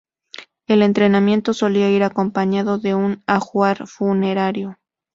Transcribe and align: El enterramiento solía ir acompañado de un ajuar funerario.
El 0.65 0.81
enterramiento 0.81 1.53
solía 1.53 1.91
ir 1.91 2.03
acompañado 2.03 2.79
de 2.79 2.95
un 2.95 3.21
ajuar 3.27 3.85
funerario. 3.85 4.79